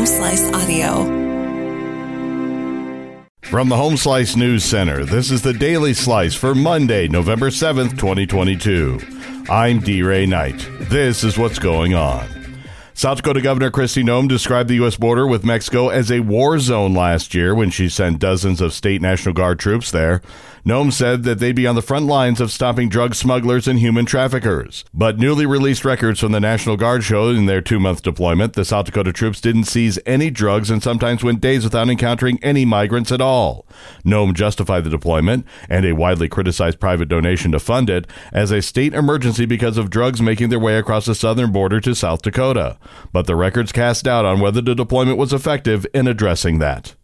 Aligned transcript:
Home 0.00 0.06
Slice 0.06 0.50
Audio. 0.54 1.04
From 3.42 3.68
the 3.68 3.76
Home 3.76 3.98
Slice 3.98 4.34
News 4.34 4.64
Center, 4.64 5.04
this 5.04 5.30
is 5.30 5.42
the 5.42 5.52
Daily 5.52 5.92
Slice 5.92 6.34
for 6.34 6.54
Monday, 6.54 7.06
November 7.06 7.50
7th, 7.50 7.98
2022. 7.98 8.98
I'm 9.50 9.80
D. 9.80 10.02
Ray 10.02 10.24
Knight. 10.24 10.66
This 10.88 11.22
is 11.22 11.36
what's 11.36 11.58
going 11.58 11.92
on. 11.92 12.39
South 13.00 13.16
Dakota 13.16 13.40
Governor 13.40 13.70
Kristi 13.70 14.04
Noem 14.04 14.28
described 14.28 14.68
the 14.68 14.74
U.S. 14.74 14.98
border 14.98 15.26
with 15.26 15.42
Mexico 15.42 15.88
as 15.88 16.12
a 16.12 16.20
war 16.20 16.58
zone 16.58 16.92
last 16.92 17.32
year 17.32 17.54
when 17.54 17.70
she 17.70 17.88
sent 17.88 18.18
dozens 18.18 18.60
of 18.60 18.74
state 18.74 19.00
National 19.00 19.32
Guard 19.32 19.58
troops 19.58 19.90
there. 19.90 20.20
Noem 20.66 20.92
said 20.92 21.22
that 21.22 21.38
they'd 21.38 21.56
be 21.56 21.66
on 21.66 21.74
the 21.74 21.80
front 21.80 22.04
lines 22.04 22.40
of 22.42 22.52
stopping 22.52 22.90
drug 22.90 23.14
smugglers 23.14 23.66
and 23.66 23.78
human 23.78 24.04
traffickers. 24.04 24.84
But 24.92 25.18
newly 25.18 25.46
released 25.46 25.86
records 25.86 26.20
from 26.20 26.32
the 26.32 26.40
National 26.40 26.76
Guard 26.76 27.02
show 27.02 27.30
in 27.30 27.46
their 27.46 27.62
two 27.62 27.80
month 27.80 28.02
deployment, 28.02 28.52
the 28.52 28.66
South 28.66 28.84
Dakota 28.84 29.14
troops 29.14 29.40
didn't 29.40 29.64
seize 29.64 29.98
any 30.04 30.28
drugs 30.28 30.70
and 30.70 30.82
sometimes 30.82 31.24
went 31.24 31.40
days 31.40 31.64
without 31.64 31.88
encountering 31.88 32.38
any 32.42 32.66
migrants 32.66 33.10
at 33.10 33.22
all. 33.22 33.66
Noem 34.04 34.34
justified 34.34 34.84
the 34.84 34.90
deployment 34.90 35.46
and 35.70 35.86
a 35.86 35.94
widely 35.94 36.28
criticized 36.28 36.78
private 36.78 37.08
donation 37.08 37.52
to 37.52 37.58
fund 37.58 37.88
it 37.88 38.06
as 38.30 38.50
a 38.50 38.60
state 38.60 38.92
emergency 38.92 39.46
because 39.46 39.78
of 39.78 39.88
drugs 39.88 40.20
making 40.20 40.50
their 40.50 40.58
way 40.58 40.76
across 40.76 41.06
the 41.06 41.14
southern 41.14 41.50
border 41.50 41.80
to 41.80 41.94
South 41.94 42.20
Dakota. 42.20 42.76
But 43.12 43.26
the 43.26 43.36
records 43.36 43.72
cast 43.72 44.04
doubt 44.04 44.24
on 44.24 44.40
whether 44.40 44.60
the 44.60 44.74
deployment 44.74 45.18
was 45.18 45.32
effective 45.32 45.86
in 45.92 46.06
addressing 46.06 46.58
that. 46.58 46.94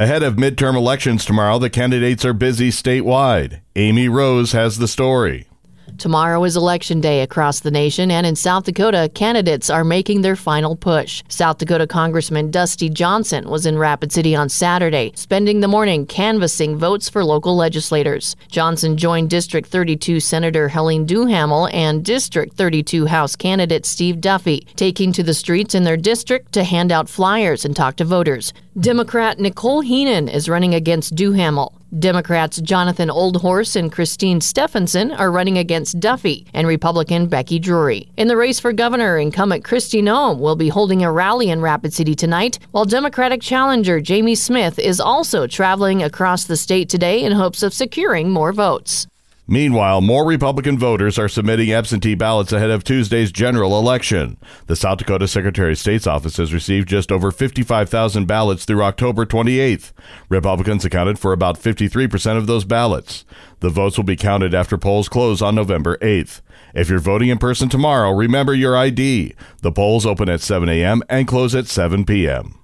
Ahead 0.00 0.22
of 0.22 0.36
midterm 0.36 0.76
elections 0.76 1.24
tomorrow, 1.24 1.58
the 1.58 1.68
candidates 1.68 2.24
are 2.24 2.32
busy 2.32 2.70
statewide. 2.70 3.62
Amy 3.74 4.08
Rose 4.08 4.52
has 4.52 4.78
the 4.78 4.86
story. 4.86 5.47
Tomorrow 5.96 6.44
is 6.44 6.56
election 6.56 7.00
day 7.00 7.22
across 7.22 7.60
the 7.60 7.70
nation, 7.70 8.10
and 8.10 8.26
in 8.26 8.36
South 8.36 8.64
Dakota, 8.64 9.10
candidates 9.14 9.70
are 9.70 9.84
making 9.84 10.20
their 10.20 10.36
final 10.36 10.76
push. 10.76 11.22
South 11.28 11.58
Dakota 11.58 11.86
Congressman 11.86 12.50
Dusty 12.50 12.88
Johnson 12.88 13.48
was 13.48 13.66
in 13.66 13.78
Rapid 13.78 14.12
City 14.12 14.36
on 14.36 14.48
Saturday, 14.48 15.12
spending 15.14 15.60
the 15.60 15.68
morning 15.68 16.06
canvassing 16.06 16.76
votes 16.76 17.08
for 17.08 17.24
local 17.24 17.56
legislators. 17.56 18.36
Johnson 18.48 18.96
joined 18.96 19.30
District 19.30 19.68
32 19.68 20.20
Senator 20.20 20.68
Helene 20.68 21.06
Duhamel 21.06 21.68
and 21.68 22.04
District 22.04 22.54
32 22.54 23.06
House 23.06 23.36
candidate 23.36 23.86
Steve 23.86 24.20
Duffy, 24.20 24.66
taking 24.76 25.12
to 25.12 25.22
the 25.22 25.34
streets 25.34 25.74
in 25.74 25.84
their 25.84 25.96
district 25.96 26.52
to 26.52 26.64
hand 26.64 26.92
out 26.92 27.08
flyers 27.08 27.64
and 27.64 27.74
talk 27.74 27.96
to 27.96 28.04
voters. 28.04 28.52
Democrat 28.80 29.38
Nicole 29.38 29.80
Heenan 29.80 30.28
is 30.28 30.48
running 30.48 30.74
against 30.74 31.14
Duhamel. 31.14 31.77
Democrats 31.96 32.60
Jonathan 32.60 33.08
Oldhorse 33.08 33.74
and 33.74 33.90
Christine 33.90 34.42
Stephenson 34.42 35.10
are 35.12 35.30
running 35.30 35.56
against 35.56 35.98
Duffy 36.00 36.46
and 36.52 36.66
Republican 36.66 37.28
Becky 37.28 37.58
Drury. 37.58 38.10
In 38.18 38.28
the 38.28 38.36
race 38.36 38.60
for 38.60 38.74
governor, 38.74 39.16
incumbent 39.16 39.64
Kristi 39.64 40.02
Noem 40.02 40.38
will 40.38 40.56
be 40.56 40.68
holding 40.68 41.02
a 41.02 41.10
rally 41.10 41.48
in 41.48 41.62
Rapid 41.62 41.94
City 41.94 42.14
tonight, 42.14 42.58
while 42.72 42.84
Democratic 42.84 43.40
challenger 43.40 44.00
Jamie 44.00 44.34
Smith 44.34 44.78
is 44.78 45.00
also 45.00 45.46
traveling 45.46 46.02
across 46.02 46.44
the 46.44 46.58
state 46.58 46.90
today 46.90 47.22
in 47.22 47.32
hopes 47.32 47.62
of 47.62 47.72
securing 47.72 48.30
more 48.30 48.52
votes. 48.52 49.06
Meanwhile, 49.50 50.02
more 50.02 50.26
Republican 50.26 50.78
voters 50.78 51.18
are 51.18 51.26
submitting 51.26 51.72
absentee 51.72 52.14
ballots 52.14 52.52
ahead 52.52 52.68
of 52.68 52.84
Tuesday's 52.84 53.32
general 53.32 53.78
election. 53.78 54.36
The 54.66 54.76
South 54.76 54.98
Dakota 54.98 55.26
Secretary 55.26 55.72
of 55.72 55.78
State's 55.78 56.06
office 56.06 56.36
has 56.36 56.52
received 56.52 56.86
just 56.86 57.10
over 57.10 57.30
55,000 57.30 58.26
ballots 58.26 58.66
through 58.66 58.82
October 58.82 59.24
28th. 59.24 59.92
Republicans 60.28 60.84
accounted 60.84 61.18
for 61.18 61.32
about 61.32 61.58
53% 61.58 62.36
of 62.36 62.46
those 62.46 62.66
ballots. 62.66 63.24
The 63.60 63.70
votes 63.70 63.96
will 63.96 64.04
be 64.04 64.16
counted 64.16 64.54
after 64.54 64.76
polls 64.76 65.08
close 65.08 65.40
on 65.40 65.54
November 65.54 65.96
8th. 66.02 66.42
If 66.74 66.90
you're 66.90 66.98
voting 66.98 67.30
in 67.30 67.38
person 67.38 67.70
tomorrow, 67.70 68.10
remember 68.10 68.52
your 68.54 68.76
ID. 68.76 69.34
The 69.62 69.72
polls 69.72 70.04
open 70.04 70.28
at 70.28 70.42
7 70.42 70.68
a.m. 70.68 71.02
and 71.08 71.26
close 71.26 71.54
at 71.54 71.66
7 71.66 72.04
p.m. 72.04 72.58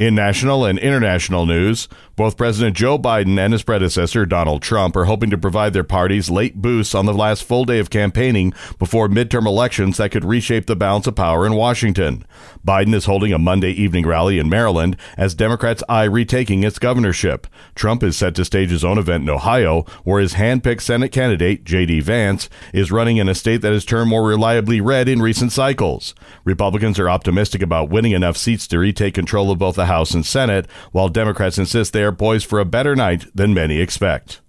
In 0.00 0.14
national 0.14 0.64
and 0.64 0.78
international 0.78 1.44
news, 1.44 1.86
both 2.16 2.38
President 2.38 2.74
Joe 2.74 2.98
Biden 2.98 3.38
and 3.38 3.52
his 3.52 3.62
predecessor, 3.62 4.24
Donald 4.24 4.62
Trump, 4.62 4.96
are 4.96 5.04
hoping 5.04 5.28
to 5.28 5.36
provide 5.36 5.74
their 5.74 5.84
parties 5.84 6.30
late 6.30 6.56
boosts 6.56 6.94
on 6.94 7.04
the 7.04 7.12
last 7.12 7.44
full 7.44 7.66
day 7.66 7.78
of 7.78 7.90
campaigning 7.90 8.54
before 8.78 9.10
midterm 9.10 9.46
elections 9.46 9.98
that 9.98 10.10
could 10.10 10.24
reshape 10.24 10.64
the 10.64 10.74
balance 10.74 11.06
of 11.06 11.16
power 11.16 11.44
in 11.44 11.52
Washington. 11.54 12.24
Biden 12.66 12.94
is 12.94 13.04
holding 13.04 13.34
a 13.34 13.38
Monday 13.38 13.72
evening 13.72 14.06
rally 14.06 14.38
in 14.38 14.48
Maryland 14.48 14.96
as 15.18 15.34
Democrats 15.34 15.82
eye 15.86 16.04
retaking 16.04 16.64
its 16.64 16.78
governorship. 16.78 17.46
Trump 17.74 18.02
is 18.02 18.16
set 18.16 18.34
to 18.36 18.44
stage 18.46 18.70
his 18.70 18.84
own 18.86 18.96
event 18.96 19.24
in 19.24 19.28
Ohio, 19.28 19.82
where 20.04 20.20
his 20.22 20.32
hand-picked 20.32 20.82
Senate 20.82 21.12
candidate, 21.12 21.64
J.D. 21.64 22.00
Vance, 22.00 22.48
is 22.72 22.90
running 22.90 23.18
in 23.18 23.28
a 23.28 23.34
state 23.34 23.60
that 23.60 23.74
has 23.74 23.84
turned 23.84 24.08
more 24.08 24.26
reliably 24.26 24.80
red 24.80 25.10
in 25.10 25.20
recent 25.20 25.52
cycles. 25.52 26.14
Republicans 26.44 26.98
are 26.98 27.10
optimistic 27.10 27.60
about 27.60 27.90
winning 27.90 28.12
enough 28.12 28.38
seats 28.38 28.66
to 28.68 28.78
retake 28.78 29.12
control 29.12 29.50
of 29.50 29.58
both 29.58 29.76
the 29.76 29.89
House 29.90 30.14
and 30.14 30.24
Senate, 30.24 30.66
while 30.92 31.08
Democrats 31.08 31.58
insist 31.58 31.92
they 31.92 32.04
are 32.04 32.12
poised 32.12 32.46
for 32.46 32.60
a 32.60 32.64
better 32.64 32.94
night 32.94 33.26
than 33.34 33.52
many 33.52 33.80
expect. 33.80 34.40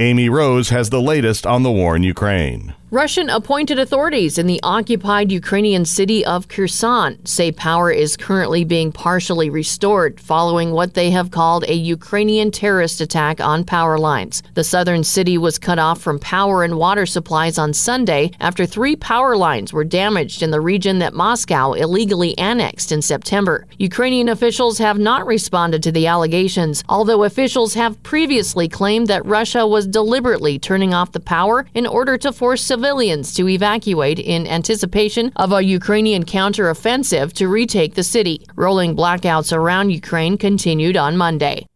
Amy 0.00 0.28
Rose 0.28 0.70
has 0.70 0.90
the 0.90 1.02
latest 1.02 1.46
on 1.46 1.62
the 1.62 1.72
war 1.72 1.94
in 1.94 2.02
Ukraine. 2.02 2.74
Russian 2.90 3.28
appointed 3.28 3.78
authorities 3.78 4.38
in 4.38 4.46
the 4.46 4.60
occupied 4.62 5.30
Ukrainian 5.30 5.84
city 5.84 6.24
of 6.24 6.48
Kherson 6.48 7.18
say 7.26 7.52
power 7.52 7.90
is 7.90 8.16
currently 8.16 8.64
being 8.64 8.92
partially 8.92 9.50
restored 9.50 10.18
following 10.18 10.72
what 10.72 10.94
they 10.94 11.10
have 11.10 11.30
called 11.30 11.64
a 11.68 11.74
Ukrainian 11.74 12.50
terrorist 12.50 13.02
attack 13.02 13.42
on 13.42 13.62
power 13.62 13.98
lines. 13.98 14.42
The 14.54 14.64
southern 14.64 15.04
city 15.04 15.36
was 15.36 15.58
cut 15.58 15.78
off 15.78 16.00
from 16.00 16.18
power 16.18 16.64
and 16.64 16.78
water 16.78 17.04
supplies 17.04 17.58
on 17.58 17.74
Sunday 17.74 18.30
after 18.40 18.64
three 18.64 18.96
power 18.96 19.36
lines 19.36 19.70
were 19.70 19.84
damaged 19.84 20.42
in 20.42 20.50
the 20.50 20.62
region 20.62 20.98
that 21.00 21.12
Moscow 21.12 21.74
illegally 21.74 22.38
annexed 22.38 22.90
in 22.90 23.02
September. 23.02 23.66
Ukrainian 23.76 24.30
officials 24.30 24.78
have 24.78 24.98
not 24.98 25.26
responded 25.26 25.82
to 25.82 25.92
the 25.92 26.06
allegations, 26.06 26.82
although 26.88 27.24
officials 27.24 27.74
have 27.74 28.02
previously 28.02 28.66
claimed 28.66 29.08
that 29.08 29.26
Russia 29.26 29.66
was 29.66 29.86
deliberately 29.86 30.58
turning 30.58 30.94
off 30.94 31.12
the 31.12 31.20
power 31.20 31.66
in 31.74 31.86
order 31.86 32.16
to 32.16 32.32
force 32.32 32.77
civilians 32.78 33.34
to 33.34 33.48
evacuate 33.48 34.20
in 34.20 34.46
anticipation 34.46 35.32
of 35.34 35.50
a 35.50 35.60
Ukrainian 35.78 36.24
counteroffensive 36.24 37.32
to 37.32 37.48
retake 37.48 37.94
the 37.94 38.04
city. 38.04 38.46
Rolling 38.54 38.94
blackouts 38.94 39.52
around 39.52 39.90
Ukraine 39.90 40.38
continued 40.38 40.96
on 40.96 41.16
Monday. 41.16 41.67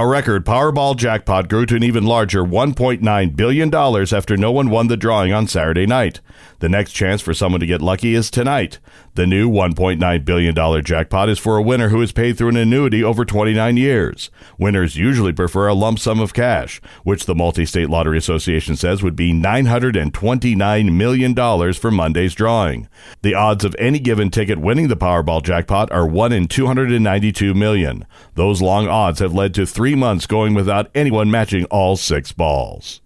A 0.00 0.06
record 0.06 0.46
Powerball 0.46 0.96
jackpot 0.96 1.50
grew 1.50 1.66
to 1.66 1.76
an 1.76 1.82
even 1.82 2.06
larger 2.06 2.42
$1.9 2.42 3.36
billion 3.36 3.74
after 3.74 4.34
no 4.34 4.50
one 4.50 4.70
won 4.70 4.86
the 4.86 4.96
drawing 4.96 5.30
on 5.30 5.46
Saturday 5.46 5.84
night. 5.84 6.22
The 6.60 6.70
next 6.70 6.92
chance 6.92 7.20
for 7.20 7.34
someone 7.34 7.60
to 7.60 7.66
get 7.66 7.82
lucky 7.82 8.14
is 8.14 8.30
tonight. 8.30 8.78
The 9.14 9.26
new 9.26 9.50
$1.9 9.50 10.24
billion 10.24 10.84
jackpot 10.84 11.28
is 11.28 11.38
for 11.38 11.56
a 11.56 11.62
winner 11.62 11.88
who 11.88 12.00
is 12.00 12.12
paid 12.12 12.38
through 12.38 12.50
an 12.50 12.56
annuity 12.56 13.02
over 13.02 13.24
29 13.24 13.76
years. 13.76 14.30
Winners 14.58 14.96
usually 14.96 15.32
prefer 15.32 15.68
a 15.68 15.74
lump 15.74 15.98
sum 15.98 16.20
of 16.20 16.32
cash, 16.32 16.80
which 17.02 17.26
the 17.26 17.34
Multi 17.34 17.66
State 17.66 17.90
Lottery 17.90 18.16
Association 18.16 18.76
says 18.76 19.02
would 19.02 19.16
be 19.16 19.32
$929 19.32 20.92
million 20.92 21.72
for 21.74 21.90
Monday's 21.90 22.34
drawing. 22.34 22.88
The 23.22 23.34
odds 23.34 23.64
of 23.64 23.76
any 23.78 23.98
given 23.98 24.30
ticket 24.30 24.58
winning 24.58 24.88
the 24.88 24.96
Powerball 24.96 25.42
jackpot 25.42 25.90
are 25.90 26.06
1 26.06 26.32
in 26.32 26.46
292 26.46 27.52
million. 27.52 28.06
Those 28.34 28.62
long 28.62 28.86
odds 28.86 29.18
have 29.18 29.34
led 29.34 29.54
to 29.54 29.66
three 29.90 29.96
months 29.96 30.24
going 30.24 30.54
without 30.54 30.88
anyone 30.94 31.28
matching 31.32 31.64
all 31.64 31.96
six 31.96 32.30
balls. 32.30 33.00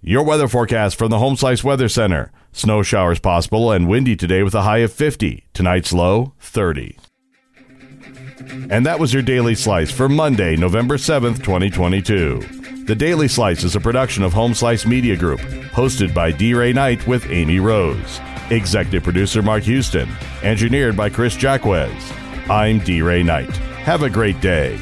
Your 0.00 0.22
weather 0.22 0.46
forecast 0.46 0.96
from 0.96 1.10
the 1.10 1.18
Home 1.18 1.34
Slice 1.34 1.64
Weather 1.64 1.88
Center. 1.88 2.30
Snow 2.52 2.84
showers 2.84 3.18
possible 3.18 3.72
and 3.72 3.88
windy 3.88 4.14
today 4.14 4.44
with 4.44 4.54
a 4.54 4.62
high 4.62 4.78
of 4.78 4.92
50. 4.92 5.46
Tonight's 5.52 5.92
low, 5.92 6.34
30. 6.38 6.96
And 8.70 8.86
that 8.86 9.00
was 9.00 9.12
your 9.12 9.24
Daily 9.24 9.56
Slice 9.56 9.90
for 9.90 10.08
Monday, 10.08 10.54
November 10.54 10.96
7th, 10.96 11.42
2022. 11.42 12.84
The 12.84 12.94
Daily 12.94 13.26
Slice 13.26 13.64
is 13.64 13.74
a 13.74 13.80
production 13.80 14.22
of 14.22 14.32
Home 14.32 14.54
Slice 14.54 14.86
Media 14.86 15.16
Group, 15.16 15.40
hosted 15.72 16.14
by 16.14 16.30
D. 16.30 16.54
Ray 16.54 16.72
Knight 16.72 17.04
with 17.08 17.28
Amy 17.28 17.58
Rose. 17.58 18.20
Executive 18.50 19.02
producer 19.02 19.42
Mark 19.42 19.64
Houston. 19.64 20.08
Engineered 20.44 20.96
by 20.96 21.10
Chris 21.10 21.36
Jacquez. 21.36 21.90
I'm 22.48 22.78
D. 22.78 23.02
Ray 23.02 23.24
Knight. 23.24 23.56
Have 23.82 24.04
a 24.04 24.10
great 24.10 24.40
day. 24.40 24.78